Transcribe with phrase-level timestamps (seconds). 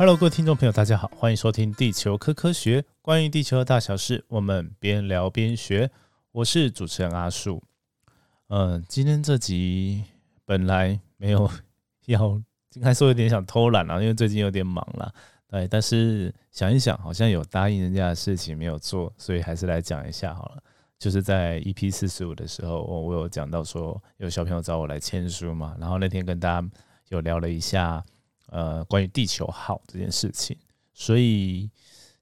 [0.00, 5.90] Hello，各位听众朋友，大家好，欢迎收听《地球科科学》，关于地球的大小事，我们边聊边学。
[6.32, 7.62] 我是主持人阿树。
[8.48, 10.02] 嗯，今天这集
[10.46, 11.46] 本来没有
[12.08, 12.28] 要，
[12.72, 15.12] 应该说有点想偷懒啊，因为最近有点忙了。
[15.46, 20.62] 对，但是想一想，好像有答应人家的事情没有做，所以还是来讲一下好了。
[20.98, 26.66] 就是在 EP 四十五的时候，我我有讲到说有小朋友找我来签书嘛，然后那天跟大家
[27.10, 28.02] 有聊了一下。
[28.50, 30.56] 呃，关于地球号这件事情，
[30.92, 31.70] 所以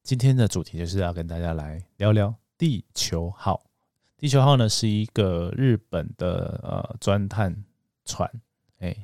[0.02, 3.62] 今天的主题就是要跟大家来聊聊地球号。
[4.18, 7.64] 地球号呢是一个日本的呃钻探
[8.04, 8.30] 船，
[8.80, 8.94] 哎，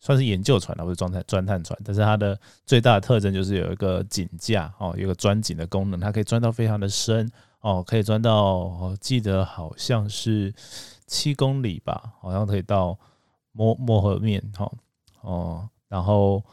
[0.00, 1.78] 算是研究船了，不是钻探钻探船。
[1.82, 10.52] 但是它的最大的特征就是有一个井架哦，有个钻井的功能，它可以钻到非常的深哦，可以钻到我记得好像是
[11.06, 12.98] 七公里吧，好像可以到
[13.52, 14.70] 摸摸河面哈
[15.22, 16.44] 哦，然后。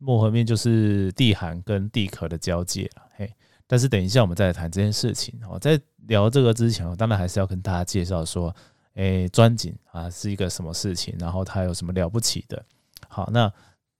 [0.00, 3.30] 漠河面就是地寒跟地壳的交界了，嘿。
[3.66, 5.56] 但是等一下我们再来谈这件事情哦。
[5.58, 8.52] 在聊这个之前，我当然还是要跟大家介绍说，
[8.94, 12.64] 诶，钻井啊是一个什么事情，然后它有什么了不起的。
[13.08, 13.52] 好，那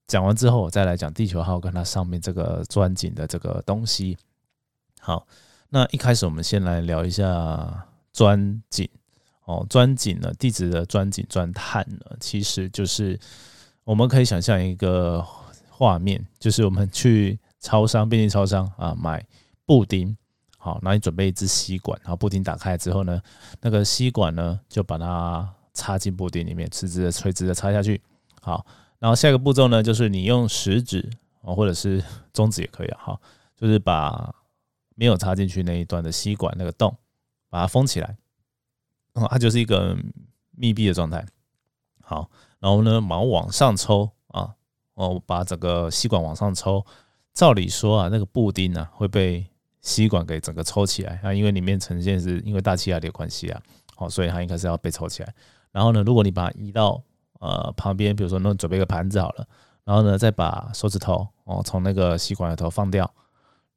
[0.08, 4.16] 讲完之后，我再来讲地球号跟它上面这个钻井的这个东西。
[4.98, 5.26] 好，
[5.68, 8.88] 那一开始我们先来聊一下钻井
[9.44, 9.64] 哦。
[9.70, 13.16] 钻井呢，地质的钻井钻探呢，其实就是
[13.84, 15.24] 我们可以想象一个。
[15.80, 19.26] 画面就是我们去超商、便利超商啊买
[19.64, 20.14] 布丁，
[20.58, 23.18] 好，那你准备一支吸管，然后布丁打开之后呢，
[23.62, 27.98] 那个吸管呢就把它插进布丁里面，直直的、垂直的插下去，
[28.42, 28.66] 好，
[28.98, 31.08] 然后下一个步骤呢就是你用食指
[31.40, 33.20] 哦或者是中指也可以啊，好，
[33.56, 34.34] 就是把
[34.96, 36.94] 没有插进去那一段的吸管那个洞
[37.48, 38.18] 把它封起来，
[39.14, 39.96] 哦，它就是一个
[40.50, 41.24] 密闭的状态，
[42.02, 44.10] 好，然后呢毛往上抽。
[45.00, 46.84] 哦，把整个吸管往上抽，
[47.32, 49.46] 照理说啊，那个布丁呢会被
[49.80, 53.58] 吸管给整个抽起来啊，因为里面呈现是因为大气压的关系啊，
[53.96, 55.34] 好，所以它应该是要被抽起来。
[55.72, 57.02] 然后呢，如果你把它移到
[57.38, 59.48] 呃旁边，比如说弄准备一个盘子好了，
[59.84, 63.10] 然后呢再把手指头哦从那个吸管的头放掉，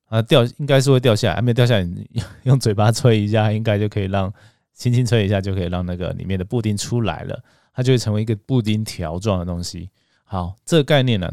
[0.10, 1.88] 啊掉应该是会掉下来，还没掉下来，
[2.44, 4.30] 用嘴巴吹一下，应该就可以让
[4.74, 7.42] 轻轻吹一下就可以让那个里面的布丁出来了，
[7.74, 9.90] 它就会成为一个布丁条状的东西。
[10.24, 11.32] 好，这个概念呢，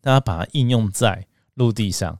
[0.00, 2.18] 大家把它应用在陆地上。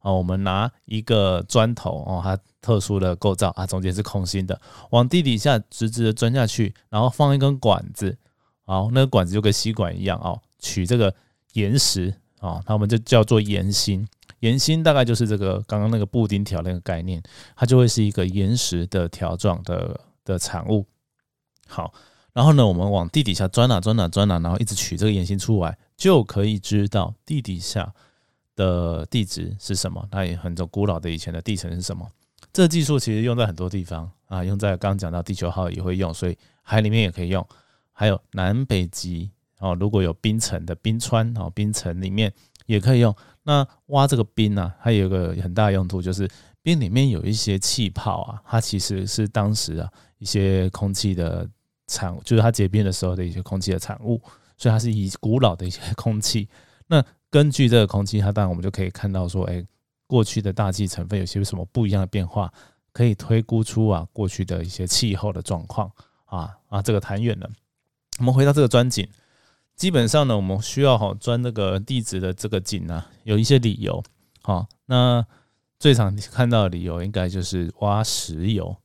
[0.00, 4.60] 哦，我们拿一个砖头哦，它特殊的构造啊，中间是空心的，
[4.90, 8.18] 往地底下直直的钻下去，然后放一根管子。
[8.64, 11.14] 好，那个管子就跟吸管一样哦，取这个
[11.52, 14.08] 岩石啊，那我们就叫做岩芯。
[14.40, 17.22] 岩芯大概就是这个刚刚那个布丁条那个概念，
[17.54, 20.84] 它就会是一个岩石的条状的的产物。
[21.68, 21.94] 好。
[22.32, 27.92] 然后呢，我们往地底下钻啊钻啊钻啊，然后一直取这个岩芯出来，就可以知道地底下
[28.56, 30.08] 的地质是什么。
[30.10, 32.08] 它也很多古老的以前的地层是什么。
[32.50, 37.46] 这技术其实用在很多地方啊，用在刚刚讲到地球号也会用，所以海里面也可以用。
[37.92, 42.32] 还有南北极哦，如果有冰层的冰川哦，冰层里面
[42.64, 43.14] 也可以用。
[43.42, 46.26] 那挖这个冰呢，它有个很大用途，就是
[46.62, 51.46] 冰里面有一些气泡啊，它其实是当时啊一些空气的。
[51.92, 54.20] 产 就是它结冰的时候的一些空气的产物，
[54.56, 56.48] 所以它是以古老的一些 空气。
[56.86, 59.64] 那根据这个空气，它当然我们就可以看到说，哎，
[60.06, 62.52] 过去的大气成分有些什么不一样的变化，
[62.92, 65.90] 可以推估出啊过去的一些气候的状况
[66.26, 67.48] 啊啊，这个谈远了。
[68.18, 69.08] 我们回到这个钻井，
[69.76, 74.02] 基本上呢，我们需要哈钻那个地质的这个井呢，有一些理由。
[74.42, 75.24] 好，那
[75.78, 78.76] 最常看到的理由应该就是挖石油。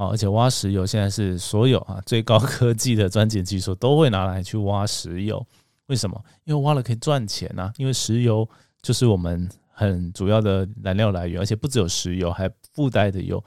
[0.00, 5.46] 好，而且挖石油现在是所有啊最高科技的钻井技术都会拿来去挖石油。
[5.88, 6.18] 为什么？
[6.44, 7.70] 因为挖了可以赚钱呐。
[7.76, 8.48] 因为石油
[8.80, 13.44] 就是我们很主要的燃料来源，而且不只有石油，还附带的有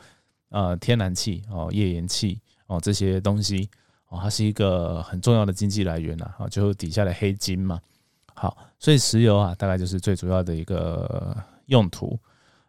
[0.49, 3.67] 呃天然气哦、页岩气哦这些东西
[4.09, 6.31] 哦，它是一个很重要的经济来源呐。
[6.37, 7.79] 啊，就底下的黑金嘛。
[8.35, 11.35] 好，所以石油啊，大概就是最主要的一个
[11.65, 12.19] 用途。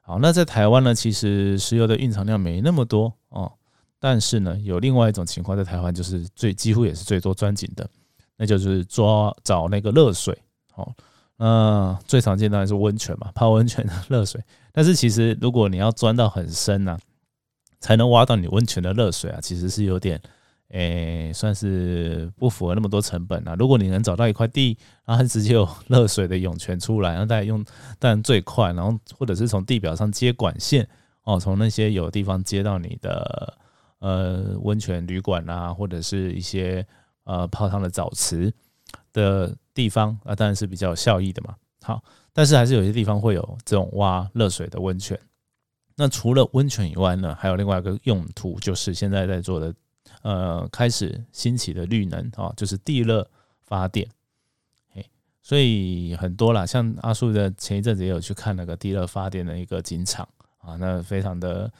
[0.00, 3.52] 好，那在台湾呢，其实石油的蕴藏量没那么多哦。
[4.06, 7.88] 但是呢，有另外一种情况在台湾，就是最几乎也是最多钻井的，
[8.36, 10.38] 那就是抓找那个热水。
[10.74, 10.94] 哦，
[11.38, 14.38] 那最常见当然是温泉嘛，泡温泉的热水。
[14.72, 16.98] 但是其实如果你要钻到很深呢，
[17.80, 20.20] 才能挖到你温泉的热水啊，其实是有点，
[20.68, 23.56] 诶，算是不符合那么多成本啊。
[23.58, 27.64] 如果你能找到一块地，然后直接有 热水的涌泉出来，然后再用，
[27.98, 30.86] 当然最快，然后或者是从地表上接管线，
[31.22, 33.56] 哦，从那些有地方接到你的。
[34.04, 36.86] 呃，温泉旅馆啊，或者是一些
[37.22, 38.52] 呃泡汤的澡池
[39.14, 41.56] 的地方啊，当然是比较有效益的嘛。
[41.80, 45.18] 好，但是还是有些地方会有这种挖热水的温泉。
[45.96, 49.74] 那除了温泉以外呢，还有另外一个用途，就是现在在做的，
[50.20, 53.26] 呃，开始兴起的绿能啊，就是地热
[53.62, 54.06] 发电。
[54.92, 55.08] 嘿，
[55.40, 60.28] 所以很多啦，像阿树的前一阵子也有去看那个地热发电的一个景场
[60.58, 61.72] 啊，那非常的，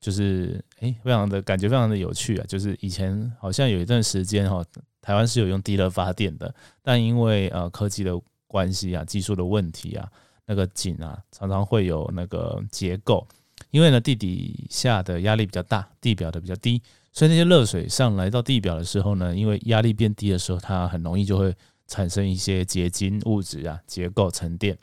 [0.00, 2.44] 就是诶，非常的感觉非常的有趣啊。
[2.48, 4.64] 就是以前好像有一段时间哈，
[5.00, 6.52] 台湾是有用地热发电的，
[6.82, 10.10] 但因为呃科技的关系啊，技术的问题啊，
[10.46, 13.26] 那个井啊常常会有那个结构。
[13.70, 16.82] 因为呢，地底下的压力比较大，地表的比较低，
[17.12, 21.54] 所以那些热水上来到地表的时候呢，因为压力变低的时候，它很容易就会
[21.86, 24.76] 产生一些结晶物质啊，结构沉淀，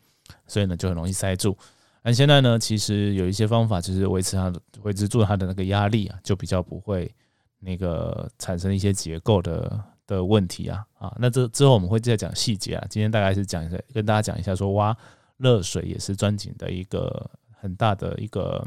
[0.46, 1.58] 所以呢就很容易塞住。
[2.04, 7.14] 那现在呢，其实有一些方法，就是维持它的维持住它的那个压力啊，就比较不会
[7.60, 11.16] 那个产生一些结构的的问题啊啊。
[11.20, 14.96] 那这之后我们会再讲细节啊，今天大概是讲一下，跟大家讲一下说挖
[15.38, 17.30] 热水也是钻井的一个。
[17.60, 18.64] 很大的一个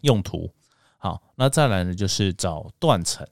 [0.00, 0.52] 用途，
[0.98, 3.24] 好，那再来呢，就是找断层。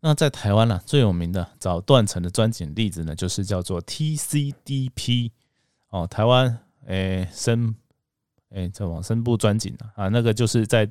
[0.00, 5.30] 那在台湾呢，最有名的找断层的钻井例子呢，就是叫做 TCDP
[5.90, 7.76] 哦，台湾诶深
[8.50, 10.90] 诶这往深部钻井啊，那个就是在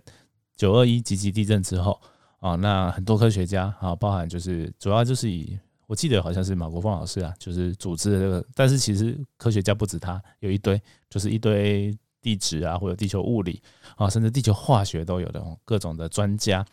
[0.56, 2.00] 九二一级级地震之后
[2.39, 5.57] 啊，那很多科学家啊，包含就是主要就是以
[5.88, 11.97] 我记得好像是马国峰老师啊，就是组织的这个，但是其实科学家不止他，有一堆就是一堆。
[12.21, 13.63] 地质啊，或者地球物理
[13.95, 16.65] 啊，甚至地球化学都有的各种的专家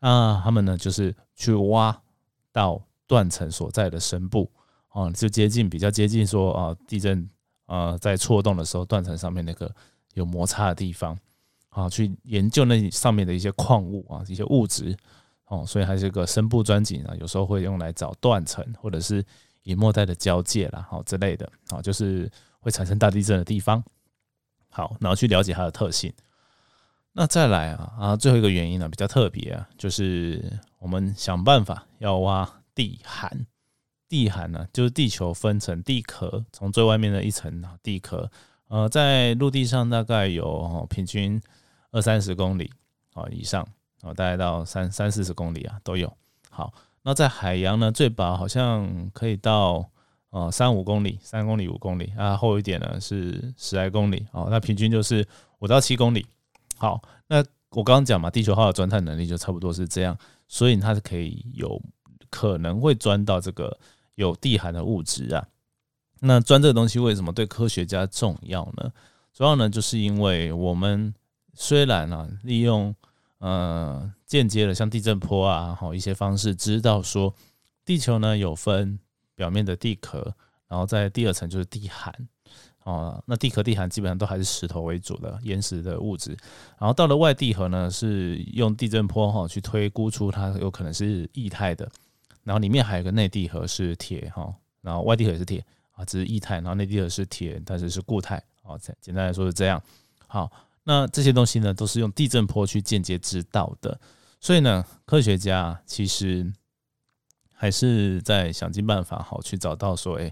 [0.00, 1.96] 啊，他们呢就是去挖
[2.50, 4.50] 到断层所在的深部
[4.88, 7.30] 啊，就接近比较接近说啊，地震
[7.66, 9.72] 啊在错动的时候，断层上面那个
[10.14, 11.18] 有摩擦的地方
[11.70, 14.96] 啊，去研究那上面的一些矿物啊，一些物质
[15.46, 19.24] 哦，所以还是个深部钻井啊，有时候会用来找断层或者是
[19.62, 22.30] 以末代的交界啦，好之类的啊，就是
[22.60, 23.82] 会产生大地震的地方。
[24.70, 26.12] 好，然后去了解它的特性。
[27.12, 33.46] 那再来啊啊，最后一个原因呢比较特别啊，就是我们想办法要挖地寒。
[34.08, 38.30] 地寒呢，就是地球分成地壳，从最外面的一层啊地壳，
[38.72, 41.38] 呃，在陆地上大概有平均
[41.90, 42.72] 二三十公里
[43.12, 43.62] 啊以上
[44.00, 46.10] 啊，大概到三三四十公里啊都有。
[46.48, 46.72] 好，
[47.02, 49.86] 那在海洋呢，最薄好像可以到。
[50.34, 55.22] 呃，三五公里，三公里、五公里啊，厚一点呢是十来公里哦，那平均就是
[55.58, 56.24] 五到七公里。
[56.78, 60.16] 好，那我刚刚讲嘛，地球号的钻探能力就差不多是这样，
[60.48, 61.78] 所以它是可以有
[62.30, 63.78] 可能会钻到这个
[64.14, 65.46] 有地寒的物质啊。
[66.24, 68.92] 那钻这个东西为什么对科学家重要呢？
[69.32, 71.12] 主要呢就是因为我们
[71.54, 72.94] 虽然啊利用
[73.38, 77.34] 呃间接的像地震波啊好一些方式，知道说
[77.84, 78.98] 地球呢有分。
[79.34, 80.32] 表面的地壳，
[80.68, 82.14] 然后在第二层就是地函
[82.84, 83.20] 哦。
[83.26, 86.36] 那地壳、地函基本上都还是石头为主的岩石的物质。
[86.78, 91.90] 然后到了外地核呢，是用地震波哈去推估出它有可能是液态的。
[92.44, 96.56] 然后里面还有个内地核是铁哈，然后外地核也是铁啊，只是液态。
[96.56, 98.78] 然后内地核是铁，但是是固态哦。
[99.00, 99.82] 简单来说是这样。
[100.26, 100.50] 好，
[100.84, 104.00] 那这些东西呢，都是用地震波去间接知道的。
[104.40, 106.52] 所以呢，科学家其实。
[107.54, 110.28] 还是在想尽办法，好去找到说，哎，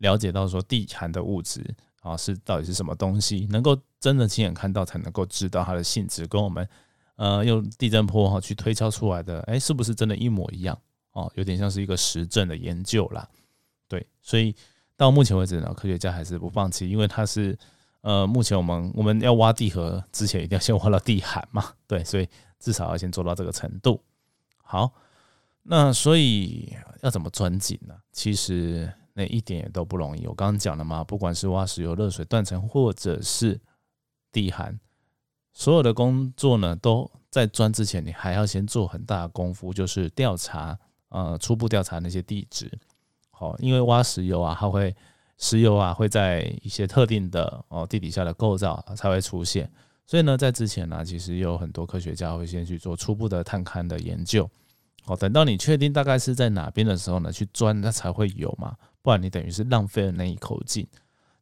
[0.00, 1.64] 了解到说地含的物质
[2.02, 6.68] 啊是到底是什么东西，能够真的亲眼看到，才能够知道它的性质，跟我们
[7.16, 10.78] 呃用地震波哈去推敲出来的，哎，是不是真的一模一样？
[11.12, 13.26] 哦，有点像是一个实证的研究啦。
[13.88, 14.54] 对，所以
[14.96, 17.58] 到目前为止呢，科学家还是不放弃，因为它是
[18.00, 21.72] 呃，目前我们我们要挖地核之前，一定要先挖到地含嘛。
[21.86, 24.00] 对，所以至少要先做到这个程度。
[24.62, 24.92] 好。
[25.66, 27.94] 那所以要怎么钻井呢？
[28.12, 30.26] 其实那一点也都不容易。
[30.26, 33.58] 我刚刚讲了嘛，不管是挖石油、热水断层，或者是
[34.30, 34.78] 地寒，
[35.54, 42.70] 所有的工作呢，都在钻之前，你还要先做很大的功夫，就是调查，呃，初步调查那些地质。
[43.44, 44.94] 哦，因为挖石油啊，它会
[45.38, 49.70] 石油啊会在一些特定的哦地底下的构造才会出现，
[50.06, 54.48] 所以呢，在之前呢，其实有很多科学家会先去做初步的探勘的研究。
[55.06, 60.86] 好，等到你确定大概是在哪边的时候呢，去钻它才会有嘛，不然你等于是浪费了那一口井。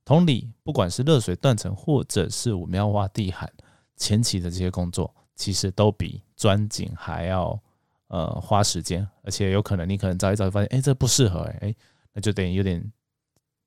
[0.05, 3.49] 同理，不管是热水断层，或者是我们要挖地海，
[3.97, 7.57] 前期的这些工作，其实都比钻井还要
[8.09, 11.73] 呃花时间，而且有可能你可能找一找就发现，哎，这不适合，哎，
[12.13, 12.93] 那就等于有点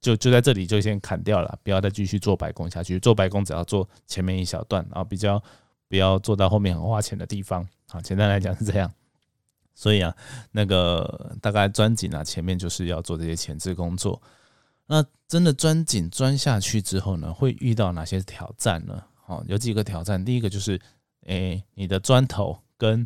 [0.02, 3.00] 就就在这里就先砍掉了，不要再继续做白工下去。
[3.00, 5.42] 做白工只要做前面一小段，然后比较
[5.88, 7.68] 不要做到后面很花钱的地方。
[7.90, 8.92] 啊，简单来讲是这样。
[9.74, 10.16] 所以啊，
[10.52, 14.22] 那个大概钻井啊，前面就是要做这些前置工作。
[14.88, 19.04] 那真的钻井钻下去之后呢，会遇到哪些挑战呢？
[19.26, 20.24] 哦，有几个挑战。
[20.24, 20.80] 第一个就是，
[21.26, 23.06] 诶，你的砖头跟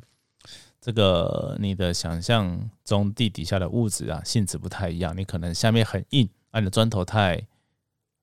[0.81, 7.45] 这个你的想象中地底下的物质啊性质不太一样，你可能下面很硬，啊，你的砖头太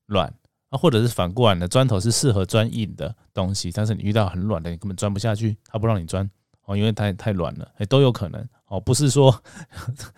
[0.07, 0.33] 软
[0.71, 6.29] 啊，或者是反过来你的砖头是适合钻硬的东西，但是你遇到很软的，你根本钻不下去，它不让你钻
[6.65, 9.43] 哦，因为太太软了，诶，都有可能哦，不是说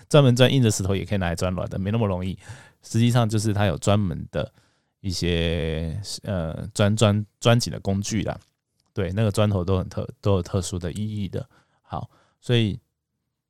[0.09, 2.39] 专门钻硬的石头也可以拿来钻软的，没那么容易。
[2.83, 4.51] 实际上就是它有专门的
[5.01, 8.39] 一些呃钻钻钻井的工具啦，
[8.95, 11.45] 对，那个砖头都很特都有特殊的意义的。
[11.83, 12.09] 好，
[12.41, 12.79] 所以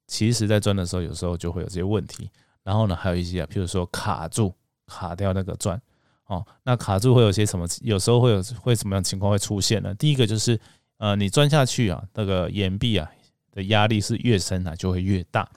[0.07, 2.30] 其实，在钻的时候，有时候就会有这些问题。
[2.62, 4.54] 然后呢，还有一些啊，譬如说卡住、
[4.87, 5.80] 卡掉那个钻
[6.26, 6.47] 哦。
[6.64, 7.66] 那卡住会有些什么？
[7.83, 9.95] 有时候会有会什么样情况会出现呢？
[9.95, 10.59] 第一个就是
[10.99, 13.11] 呃，你钻下去啊，那个岩壁啊
[13.52, 15.49] 的压力是越深啊就会越大，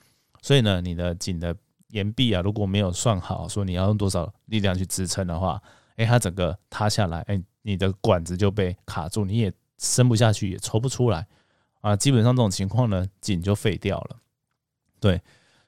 [0.41, 1.55] 所以呢，你的井的。
[1.91, 5.61] 岩壁啊，如果没有算好，说你要用多少力量去支撑的话，
[5.97, 11.27] 哎，它整个塌下来，哎，你的管子就被卡住，你也伸不下去，也抽不出来
[11.81, 11.95] 啊。
[11.95, 14.15] 基本上这种情况呢，井就废掉了。
[15.00, 15.21] 对，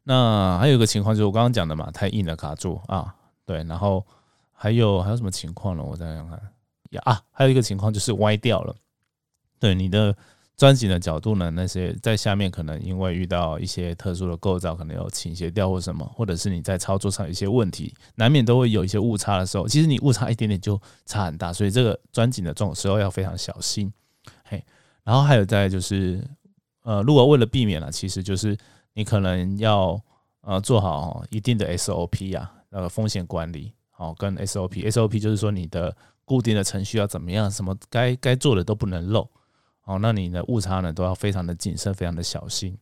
[0.03, 3.13] 那还有一个情况就是我刚刚讲的嘛，太硬了卡住啊。
[3.45, 4.05] 对，然后
[4.51, 5.83] 还有还有什么情况呢？
[5.83, 6.39] 我再想看
[6.91, 8.75] 呀啊，还有一个情况就是歪掉了。
[9.59, 10.15] 对，你的。
[10.55, 11.49] 钻井的角度呢？
[11.49, 19.67] 那些在下面可能因为遇到一些特殊的构造，可能有倾斜掉或什么，或者是你在操作上有一些问题，难免都会有一些误差的时候。
[19.67, 23.91] 其实你误差一点点就差很大，所以这个钻井的这种时候要非常小心。
[24.45, 24.63] 嘿，
[25.03, 26.25] 然后还有在就是，
[26.83, 28.57] 呃，如果为了避免了，其实就是
[28.93, 29.99] 你可能要
[30.41, 35.95] 呃做好一定的 SOP 啊，那个风险管理，好跟 SOP，SOP 就是说你的
[36.25, 39.29] 固定的程序要怎么样，什么该该做的都不能漏。
[39.85, 42.77] 哦，那你的误差呢都要非常的谨慎，非常的小心。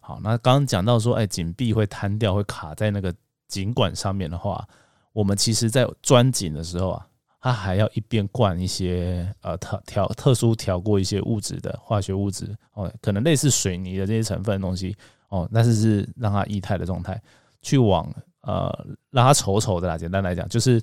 [0.00, 3.12] 好，那刚刚讲到说，哎，井壁会瘫掉，会卡在那个
[3.48, 4.64] 井管上面的话，
[5.12, 7.06] 我们其实在钻井的时候啊，
[7.46, 14.96] 它还要一边灌一些呃特调特殊调过一些物质的化学物质哦，可能类似水泥的这些成分的东西
[15.28, 17.22] 哦，但是是让它液态的状态
[17.62, 19.96] 去往呃让它稠稠的啦。
[19.96, 20.82] 简单来讲，就是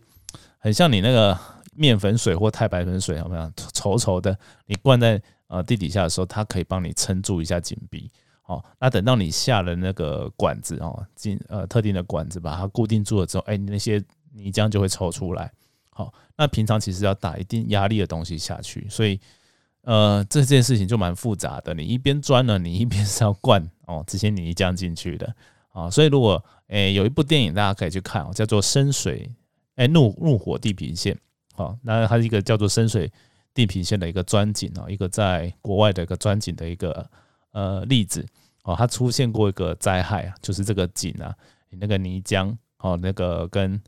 [0.57, 1.37] 很像你那个
[1.75, 3.43] 面粉水或太白粉水，有没有
[3.73, 4.33] 稠稠的？
[4.65, 8.09] 你灌在呃，地底下的时候，它可以帮你撑住一下井壁。
[8.45, 14.01] 哦，那等到你下了那个管子哦，进呃特定的管子把它固定住了之后，哎，那些
[14.31, 15.51] 泥浆就会抽出来。
[15.93, 19.19] 好，那平常其实要打一定压力的东西下去，所以
[19.81, 21.73] 呃这件事情就蛮复杂的。
[21.73, 25.35] 你一边钻呢，你一边是要灌哦这些泥浆进去的
[25.71, 25.89] 啊。
[25.89, 29.29] 所以如果哎有一部电影大家可以去看哦，叫做《深水
[29.75, 31.13] 哎怒怒火地平线》。
[31.55, 33.11] 好，那它是一个叫做深水。
[33.55, 37.07] 地平线的一个钻井哦，一个在国外的一个钻井的一个
[37.51, 38.25] 呃例子
[38.63, 41.31] 哦，它出现过一个灾害啊，就是这个井啊，
[41.69, 43.79] 你那个泥浆哦，那个跟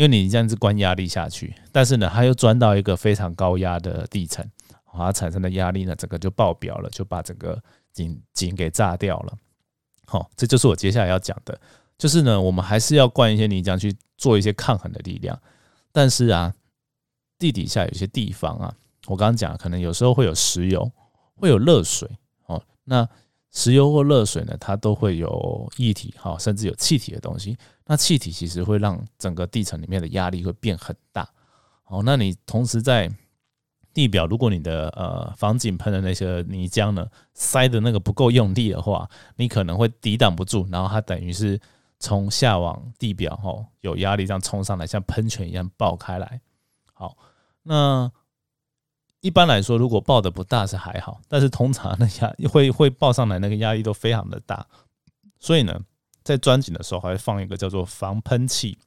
[0.00, 4.42] 因为你这样子关压力下去，但是呢，它又钻到一个非常高压的地层，
[4.90, 9.36] 它产生的压力呢，整个就爆表了，就把整个井井给炸掉了。
[10.06, 11.60] 好，这就是我接下来要讲的，
[11.98, 15.38] 就是呢，我们还是要灌一些泥浆去做一些抗衡的力量，
[15.92, 16.54] 但是啊，
[17.38, 18.74] 地底下有些地方啊。
[19.06, 20.90] 我刚刚讲，可能有时候会有石油，
[21.34, 22.08] 会有热水
[22.46, 22.62] 哦。
[22.84, 23.06] 那
[23.52, 27.56] 石油或热水呢，它都会有液体哈，甚至有气体的东西。
[27.84, 31.28] 那气体其实会让整个地层里面的压力会变很大
[31.86, 32.02] 哦。
[32.04, 33.10] 那你同时在
[33.92, 37.04] 地表，如果你的呃防井喷的那些泥浆呢
[37.34, 41.60] 塞的那个不够用力的话，你可能会抵挡不住，然后它等于是
[41.98, 46.40] 从下往地表哈有压力这样冲上来，像喷泉一样爆开来。
[46.92, 47.16] 好，
[47.64, 48.10] 那。
[49.20, 54.66] 一般来说，如果爆的不大是还好，但是通常那压 会会爆上来，那个压力都非常的大。
[55.38, 55.78] 所以呢，
[56.22, 58.78] 在钻井的时候，还会放一个叫做防喷器，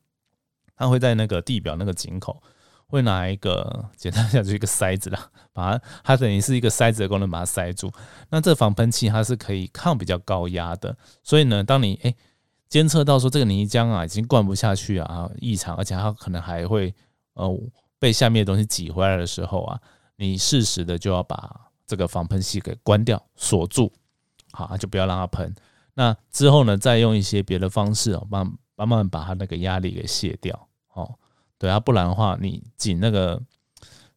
[0.75, 2.41] 它会在那个地表那个井口，
[2.87, 7.91] 会拿一个简单讲就是一个塞子啦， 把它它等于是一个塞子的功能，把它塞住。
[8.29, 12.15] 那这防喷器它是可以抗比较高压的，所以呢，当你诶
[12.69, 16.91] 监测到说这个泥浆啊已经灌不下去啊异常，而且它可能还会
[17.33, 17.47] 呃
[17.99, 19.79] 被下面的东西挤回来的时候啊。
[20.15, 23.91] 你适时的就要把这个防喷器给关掉锁住，
[24.51, 25.53] 好，就不要让它喷。
[25.95, 30.67] 那之后呢，再用一些别的方式哦，慢慢慢把它那个压力给卸掉。
[30.93, 31.13] 哦，
[31.57, 33.41] 对啊，不然的话，你紧那个，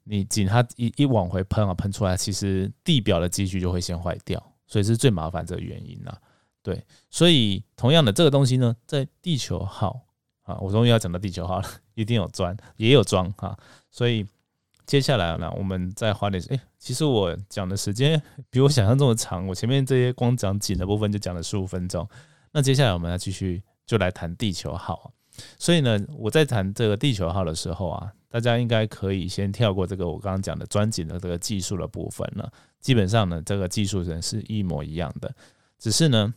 [0.05, 6.17] 你紧它一一往回喷啊，喷出来，其实地表的机具就会先坏掉，所以是最麻烦这个原因呐。
[6.63, 10.01] 对，所以同样的这个东西呢，在地球号
[10.43, 13.59] 啊，我终于要讲到地球号了，一定有钻，也有装哈，
[13.91, 14.27] 所以。
[14.87, 22.09] 接下来呢，我们再花点哎，其实我讲的时间比我想象中的长，我前面这些光讲紧的部分就讲了十五分钟。
[22.53, 25.13] 那接下来我们要继续就来谈地球号。
[25.59, 32.51] 所以呢，我在谈这个地球号的时候啊，大家应该可以先跳过这个我刚刚讲的钻井的这个技术的部分了。
[32.81, 35.35] 基本上呢，这个技术人是一模一样的，
[35.79, 36.33] 只是呢，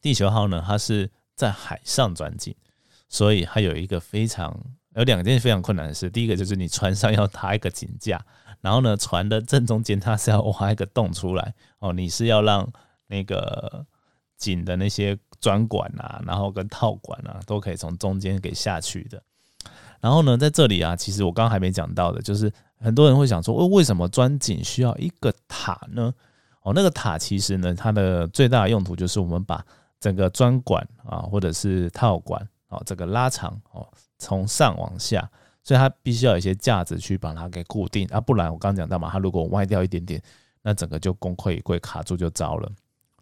[0.00, 2.56] 地球号呢，它是在海上钻井，
[3.08, 4.58] 所以它有一个非常
[4.94, 6.10] 有两件非常困难的事。
[6.10, 8.20] 第一个就是你船上要搭一个井架，
[8.60, 12.70] 然后呢，船的正中间它是要挖一个洞出来哦，你是要让
[13.06, 13.84] 那个
[14.36, 19.22] 井的那些钻管啊，然后跟套管啊，都可以从中间给下去的。
[20.00, 22.52] 然后呢，在这里啊，其实我刚刚还没讲到的，就是。
[22.84, 26.12] 很多人会想说，哦，为什么钻井需要一个塔呢？
[26.62, 29.64] 哦，那个塔其实呢，它的最大的用途就是我们把
[30.00, 33.86] 整个钻管啊，或者是套管啊，这个拉长哦，
[34.18, 35.30] 从上往下，
[35.62, 40.20] 所以它必须要有一些架子去把它给固定啊，不然我刚刚讲到嘛，它如果歪掉一点点，
[40.62, 42.72] 那整个就功亏一篑，卡住就糟了。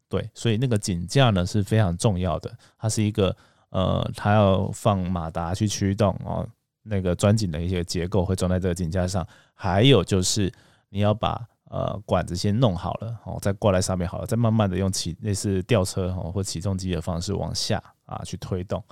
[0.08, 3.36] 对，所以那个井架呢是非常重要的，它是一个
[3.68, 6.46] 呃，它要放马达去驱动哦。
[6.82, 10.50] 那个钻井的一些结构会装在这个井架上，还有就是
[10.88, 18.82] 你要把呃管子先弄好了哦，再挂在上面好了，再慢慢的用起类似吊车哦或起重机的方式往下啊去推动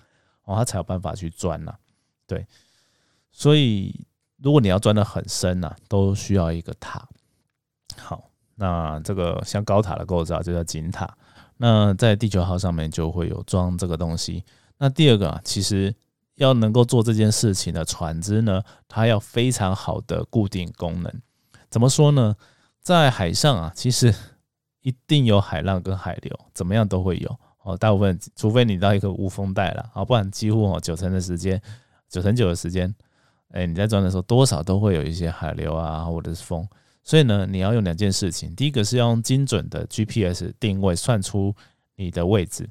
[0.48, 1.74] 哦，它才有办法去钻呐。
[2.26, 2.46] 对，
[3.30, 4.04] 所以
[4.42, 7.06] 如果你要钻的很深呐，都需要一个塔。
[7.96, 11.16] 好，那这个像高塔的构造就叫井塔。
[11.58, 14.44] 那在地球号上面就会有装这个东西。
[14.78, 15.94] 那第二个啊，其实。
[16.38, 21.12] 要能够做这件事情的船只呢，它要非常好的固定功能。
[21.68, 22.36] 怎么说呢？
[22.80, 24.14] 在海上啊，其实
[24.82, 27.76] 一定有海浪跟海流，怎么样都会有哦。
[27.76, 31.60] 大部分，除非你到一个无风带了啊，不然几乎哦九成的时间，
[32.08, 32.94] 九成九的时间，
[33.50, 36.66] 哎，你在转的时候多少都会有一些海流啊，或者是风。
[37.02, 41.54] 所以呢，你要用两件事情，第一个是要用精准的 GPS 定位算出
[41.96, 42.68] 你的位置，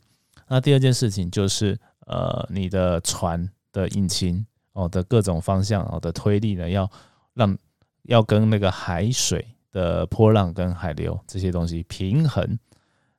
[0.47, 3.49] 那第二件事情就是呃，你的船。
[3.73, 6.89] 的引擎哦的各种方向哦的推力呢，要
[7.35, 7.55] 让
[8.03, 12.57] 要跟那个海水的波浪跟海流这些东西平衡，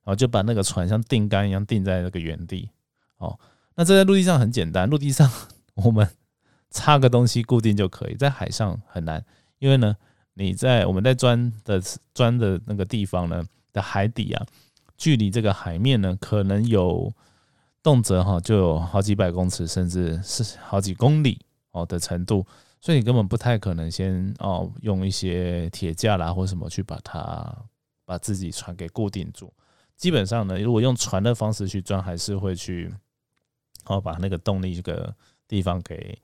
[0.09, 2.71] 哦就把那个船像定杆一样定在那个原地
[3.18, 3.38] 哦。
[3.75, 5.31] 那这在陆地上很简单，陆地上
[5.77, 6.09] 我们
[6.71, 9.25] 插个东西固定就可以，在海上很难，
[9.59, 9.94] 因为呢
[10.35, 11.81] 你在我们在钻的
[12.14, 14.47] 钻的那个地方呢的海底啊，
[14.97, 17.12] 距离这个海面呢可能有。
[17.81, 21.40] 动辄哈就有好几百公尺，甚至是好几公里
[21.71, 22.44] 哦的程度，
[22.81, 27.57] 所以你根本不太可能先哦用一些铁架啦或什么去把它
[28.05, 29.51] 把自己船给固定住。
[29.99, 32.91] 基本上呢，如果用船的方式去钻，还是会去
[33.85, 35.15] 哦把那个动力这个
[35.47, 36.19] 地方给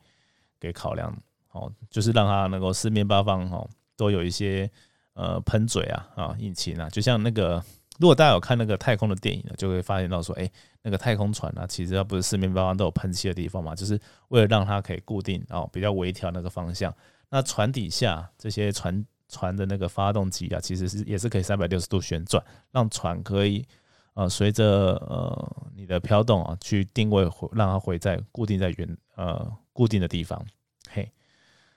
[0.58, 1.14] 给考量
[1.52, 4.70] 哦，就是让它能够四面八方哈都有一些
[5.12, 7.62] 呃喷嘴啊啊引擎啊，就像那个。
[8.00, 10.50] 如果大家有看那个太空的电影呢，就会发现到说，哎，
[10.82, 13.96] 那个太空船呢，其实它不是四面八方都有喷气的地方嘛，就是
[14.30, 16.92] 为了让它可以固定哦，比较微调那个方向。
[17.30, 23.66] 那船底下这些船船的那个发动机啊，其实是也是可以三百六十度旋转，让船可以
[24.14, 30.44] 呃随着呃你的飘动啊去定位，让它回在固定在原呃固定的地方。
[30.90, 31.10] 嘿，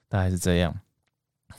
[0.08, 0.80] 大概是这样。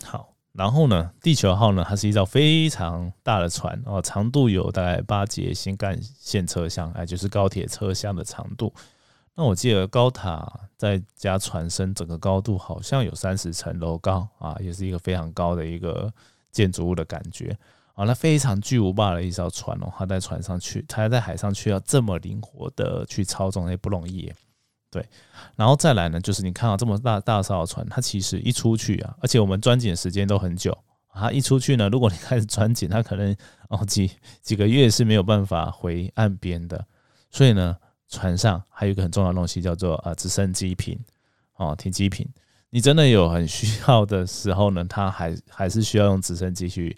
[0.05, 0.35] 好。
[0.53, 8.73] 然后呢，地球号呢，它是一艘非常大的船哦，长度有大概八节新干线车厢，哎，就是高铁车厢的长度。
[9.39, 10.45] 那我记得高塔
[10.77, 16.13] 再加船身，整个高度好像有三十层楼高啊，也是一个非常高的一个
[16.51, 17.57] 建筑物的感觉
[17.95, 18.05] 啊。
[18.05, 24.29] 那非常巨无霸的一艘船哦，它在船上去，它在海上去要这么灵活的去操纵，也不容易。
[24.91, 25.09] 对，
[25.55, 30.77] 然后再来呢，就是你看到这么大大艘的船，它其实一出去啊，而且我们钻井时间都很久，
[31.15, 33.37] 它一出去呢，如果你开始钻井，它可能
[33.69, 34.11] 哦几
[34.43, 36.85] 几个月是没有办法回岸边的。
[37.31, 37.77] 所以呢，
[38.09, 40.99] 船上还有一个很重要的东西叫做呃直升机坪
[41.57, 42.27] 哦停机坪。
[42.71, 46.97] 你真的有很需要的时候呢，它还还是需要用直升机去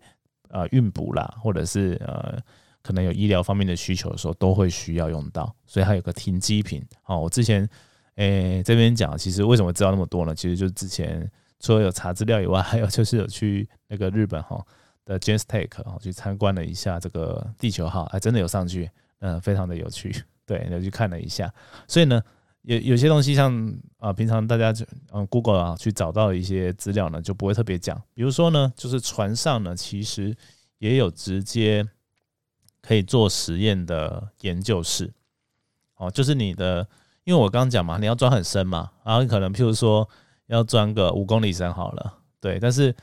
[0.48, 2.38] 呃运补啦，或者是呃。
[2.82, 6.82] 可能有医疗方面的需求的时候，都会需要用到，所以它有个停机坪。
[7.04, 7.68] 哦，我之前
[8.14, 10.34] 诶这边讲，其实为什么知道那么多呢？
[10.34, 14.58] 其实就是之前除了有查资料以外，还有就是有去那个日本哈
[15.04, 18.90] 的 j a s t e c 哈去参观了一下这个地球号，还真的有上去，
[19.20, 21.50] 嗯，非常的有趣，对，有去看了一下。
[21.88, 22.22] 所以呢，
[22.62, 28.00] 有有些东西像啊，平常大家就嗯 Google 啊去找到一些资料呢，就不会特别讲。
[28.12, 30.36] 比如说呢，就是船上呢，其实
[30.78, 31.86] 也有直接。
[32.82, 35.12] 可以做实验的研究室，
[35.96, 36.80] 哦，就是你的，
[37.24, 40.08] 因为我刚刚讲嘛，你要钻很深嘛，然后可能譬如说
[40.46, 42.96] 要钻个五公里深好了，对，但是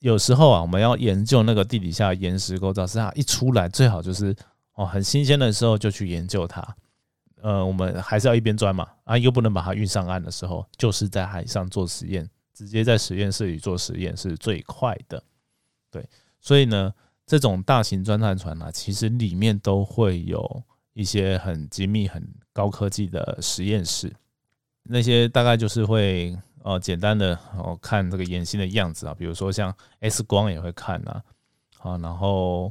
[0.00, 4.36] 有时候啊，我们要研究那个地底下岩石构造，是它一出来最好就是
[4.74, 6.76] 哦很新鲜的时候就去研究它。
[7.42, 15.22] 呃，我们还是要一边钻嘛，啊，又不能把它运上岸的时候，就是在海上做实验，直接在实验室里做实验是最快的。
[15.90, 16.06] 对，
[16.38, 16.92] 所以呢，
[17.24, 24.14] 这种大型钻探船呢，其实里面都会有一些很精密、很高科技的实验室，
[24.82, 31.24] 那些大概就是会呃简单的哦看这个岩心的样子啊，比如说像 X 光也会看啊，
[31.78, 32.70] 啊，然后。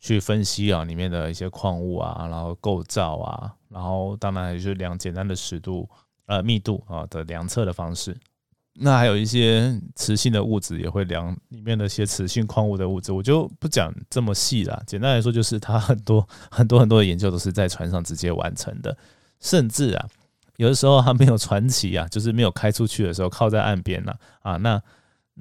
[0.00, 5.86] 去分析啊里面的一些矿物啊，然后构造啊，然后当然也就是量简单的湿度
[6.24, 8.16] 呃密度啊的量测的方式。
[8.72, 14.82] 那还有一些磁性的物质也会量里面的一些磁性矿物的物质，我就不讲这么细了。
[14.86, 18.96] 简单来说，就是它很多 很多很多的研究都是在船上直接完成的，
[19.38, 20.08] 甚至啊
[20.56, 24.82] 有的时候还没有传奇啊，就是没有开出去的时候，靠在岸边呢啊那。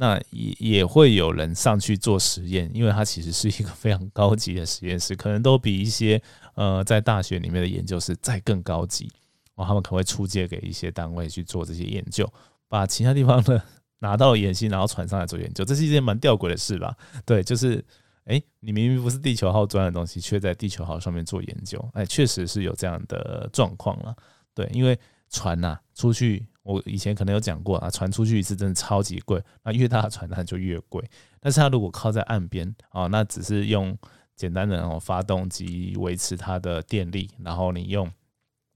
[0.01, 6.21] 那也也会有人上去做实验，因为它其实是一个非常高级的实验室，可能都比一些
[6.55, 9.11] 呃在大学里面的研究室再更高级。
[9.55, 12.25] 哦，他们可能会出借给一些单位去做这些研究，
[12.69, 13.61] 把其他地方的
[13.99, 16.95] 拿到演习，然后传上来做研究，这是一件蛮吊诡的事吧？
[17.25, 17.83] 对，就是
[18.23, 24.15] 哎，你明明不是地球号钻的东西，却在地球号上面做研究，哎，确实是有这样的状况了。
[24.55, 24.97] 对，因为
[25.29, 26.47] 船呐出去。
[26.69, 31.03] 我以前可能有讲过啊，船出去一次真的超级贵，那越大的船它就越贵。
[31.39, 33.97] 但是它如果靠在岸边啊，那只是用
[34.35, 38.07] 简单的那种发动机维持它的电力，然后你用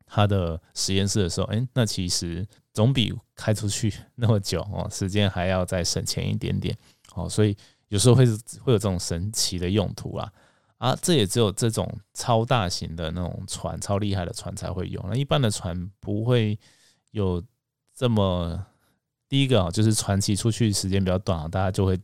[0.07, 6.75] 它的实验室的时候，哎，那其实总比开出去那么久哦，时间还要再省钱一点点
[7.13, 7.29] 哦。
[7.29, 7.55] 所以
[7.89, 8.25] 有时候会
[8.59, 10.33] 会有这种神奇的用途啦。
[10.79, 16.57] 啊，这也只有这种超大型的那种船、超厉害的船才会用，那一般的船不会
[17.11, 17.39] 有。
[17.95, 18.65] 这么
[19.29, 21.99] 第一个啊，就是传奇出去时间比较短啊，大家就会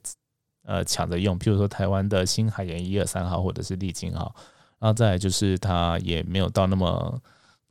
[0.64, 1.38] 呃抢着用。
[1.40, 4.34] 譬如说台湾的新海盐一二三号或者是丽晶号，
[4.80, 7.20] 然后再来就是它也没有到那么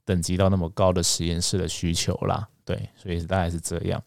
[0.05, 4.03] 等级到那么高的实验室的需求啦，对，所以大概是这样。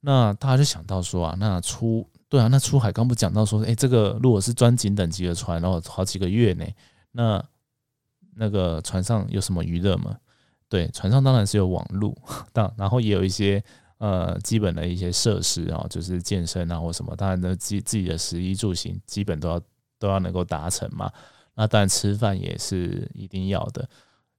[0.00, 6.64] 那大家就想到说啊，那出对啊，那出海刚不讲到说，哎，这个如果是专井等级的船，然后好几个月呢，
[7.12, 7.44] 那
[8.34, 10.16] 那个船上有什么娱乐吗？
[10.70, 12.16] 对，船上当然是有网路，
[12.52, 13.60] 当然后也有一些
[13.98, 19.60] 呃基本的一些设施啊，就是健身啊或什么，当然呢自自己的食衣住行基本都要
[19.98, 21.10] 都要能够达成嘛。
[21.56, 23.86] 那当然吃饭也是一定要的。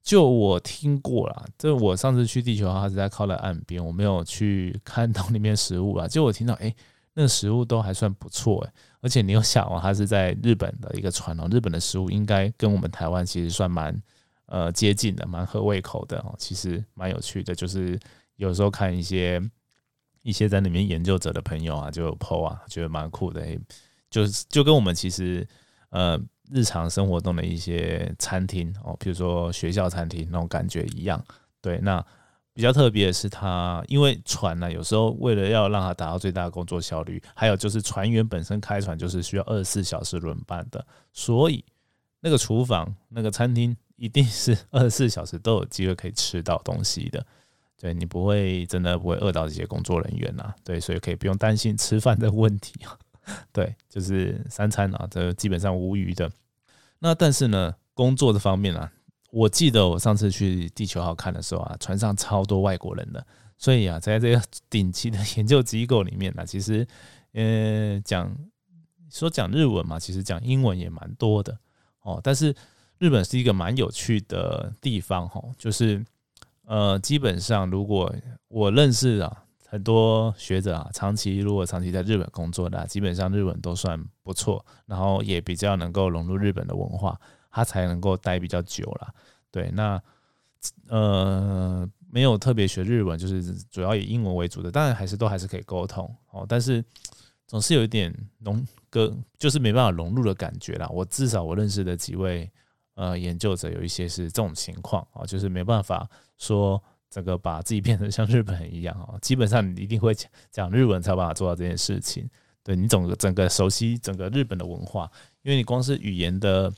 [0.02, 6.08] 就我听过啦，这我上次去地球号是在靠在岸边，我没有去看到里面食物啊。
[6.08, 6.74] 就我听到，哎，
[7.12, 13.94] 那个食物都还算不错哎，而且你有想哦，它是在日本的一个船哦，日本的食物应该跟我们台湾其实算蛮。
[14.52, 17.54] 呃，接近的蛮合胃口的哦，其实蛮有趣的。
[17.54, 17.98] 就是
[18.36, 19.40] 有时候看一些
[20.20, 23.42] 一些在里面研究者的朋友啊，就 PO 啊，觉得蛮酷的。
[24.10, 25.48] 就是就跟我们其实
[25.88, 31.24] 呃日常生活中的一些餐厅哦，比如说学校餐厅那种感觉一样。
[31.62, 32.04] 对，那
[32.52, 41.64] 比较特别的是，它因为船呢，有时候为了要让它达到最大的工作效率，还有就是船员本身开船就是需要二十四小时轮班的，所以
[42.20, 43.74] 那个厨房那个餐厅。
[44.02, 47.24] 一定是二十四小时都有机会可以吃到东西的，
[47.78, 52.98] 对你不会真的不会饿到这些工作人员呐，对，所以可以不用担心吃饭的问题啊，
[53.54, 56.28] 对，就是三餐啊，这基本上无余的。
[56.98, 58.92] 那但是呢，工作的方面啊，
[59.30, 63.24] 我记得我上次去地球号看的时候啊，船上超多外国人的，
[63.56, 66.84] 所以啊，在这个顶级的研究机构里面呢，其实
[67.34, 68.36] 呃讲
[69.12, 71.56] 说讲日文嘛，其实讲英文也蛮多的
[72.02, 72.52] 哦，但是。
[73.02, 76.04] 日本是一个蛮有趣的地方，哈，就是
[76.66, 78.14] 呃，基本上如果
[78.46, 89.12] 我认识啊很多学者啊，长期如果长期在日本工作的，基本上日文都算不错，然后也比较能够融入日本的文化，他才能够待比较久了。
[89.50, 90.00] 对，那
[90.86, 96.84] 呃，没有特别学日文，就是主要以英文为主的，当然还是都还是可以沟通哦，但是
[97.48, 100.88] 总是有一点融跟，就是没办法融入的感觉啦。
[100.90, 102.48] 我至少我认识的几位。
[102.94, 112.28] 呃，研究者有一些是这种情况啊，就是没办法说整个把自己变成像日本人一样啊，基本上你一定会讲讲日文才有办法做到这件事情。
[112.62, 115.10] 对你整个整个熟悉整个日本的文化，
[115.42, 116.72] 因为你光是语言的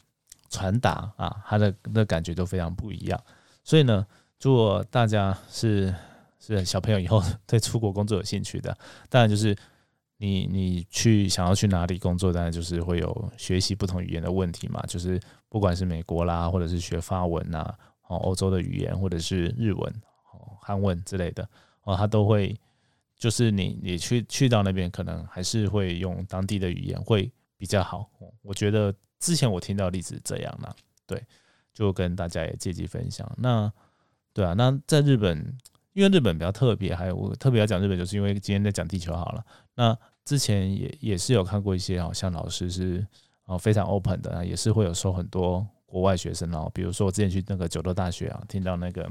[0.48, 3.20] 传达啊，它的那感觉都非常不一样。
[3.64, 4.06] 所以呢，
[4.40, 5.92] 如果大家是
[6.38, 8.76] 是小朋友以后 对出国工作有兴趣的，
[9.10, 9.54] 当然就是
[10.16, 15.20] 你你去想要去哪里工作，当然就是会有学习不同语言的问题嘛，就是。
[15.54, 17.72] 不管是美国啦，或者是学法文呐，
[18.08, 21.48] 哦，欧洲的语言，或者是日文、哦，韩文之类的，
[21.84, 22.58] 哦，他都会，
[23.16, 28.10] 就是你你去去到那边，可能还是会用当地的语言会比较好。
[28.42, 30.74] 我觉得之前我听到例子这样啦，
[31.06, 31.24] 对，
[31.72, 33.32] 就跟大家也借机分享。
[33.38, 33.72] 那
[34.32, 35.56] 对啊，那在日本，
[35.92, 39.46] 因为日本比较特别，还有我特别要讲日本，就是因为今天在讲地球好了。
[39.76, 43.06] 那之前也也是有看过一些，好像老师是
[43.46, 46.70] 哦非常 open 的，也是会有收很多国外学生哦。
[46.74, 49.10] 比如说我之前去那个九州大学啊，听到那个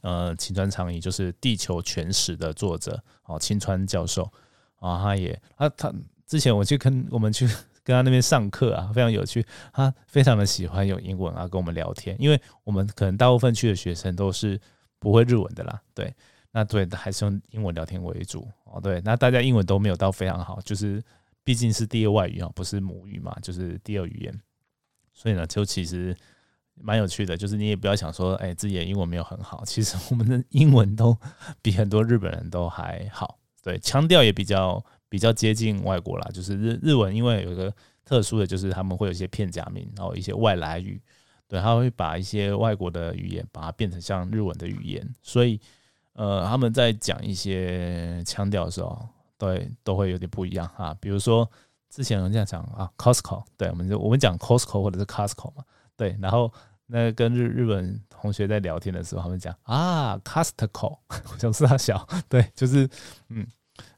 [0.00, 4.30] 呃青川长宜，就是《地球全史》的作者哦，青川教授
[4.76, 5.92] 啊，他也他他
[6.26, 7.48] 之前我去跟我们去。
[7.88, 9.42] 跟他那边上课啊，非常有趣。
[9.72, 14.60] 他非常的喜欢用英文啊跟我们聊天，因为我们可能大部分去的学生都是
[14.98, 15.80] 不会日文的啦。
[15.94, 16.14] 对，
[16.50, 18.78] 那对还是用英文聊天为主哦。
[18.78, 21.02] 对，那大家英文都没有到非常好，就是
[21.48, 24.40] 毕竟是第二外语啊，不是母语嘛，就是第二语言。
[25.14, 26.14] 所以呢，就其实
[26.74, 31.16] 蛮有趣的，就是你也不要想说，哎，自己的英文没有很好，其实我们的英文都
[31.62, 33.38] 比很多日本人都还好。
[33.62, 34.84] 对，腔调也比较。
[35.10, 41.00] 比较接近外国啦，就是日日文，因为有一个特殊的就是他们会有一些片假名，然后一些外来语，
[41.48, 45.58] 对，他会把一些外国的语言把它变成像日文的语言，所以
[46.12, 49.08] 呃他们在讲一些腔调的时候，
[49.38, 50.94] 对，都会有点不一样哈。
[51.00, 51.48] 比如说
[51.88, 55.64] 之前人家讲啊，Costco，对，我们就我们讲 Costco 或者是 Costco 嘛，
[55.96, 56.52] 对，然后
[56.86, 62.88] 那跟日日本同学在聊天的时候，他们讲啊，Costco， 我想是他小， 对，就是
[63.28, 63.46] 嗯。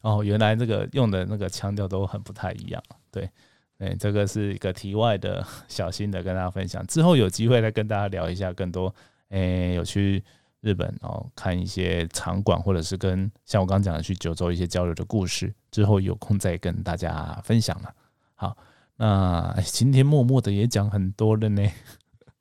[0.03, 3.31] 哦，原来这个用的那个腔调都很不太一样，对，
[3.79, 8.95] 哎，这个是一个题外的小心的跟大家分享，之后有机会再跟大家聊一下更多，
[9.31, 10.23] 哎，有去
[10.61, 17.95] 日本哦看一些场馆，或者是跟像我刚刚讲的去九州一些交流的故事，之后有空再跟大家分享了。
[18.35, 18.57] 好，
[18.97, 21.63] 那今天默默的也讲很多了呢。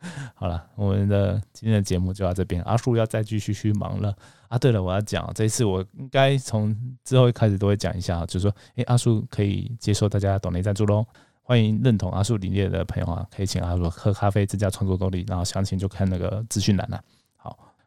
[0.34, 2.64] 好了，我们的今天的节目就到这边。
[2.64, 4.16] 阿树要再继续去忙了
[4.48, 4.58] 啊！
[4.58, 11.06] 对了，我要讲，这次我应该从之后开始都会讲一下，就是说，诶，阿树可以接受大家懂内赞助喽。
[11.42, 15.26] 欢迎认同阿树理念的朋友啊，可以请阿树喝咖啡增加创作动力。
[15.28, 17.04] 然后详情就看那个资讯栏了。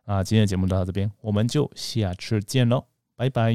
[0.05, 2.85] 啊，今天的节目就到这边，我们就下次见喽，
[3.17, 3.53] 拜拜。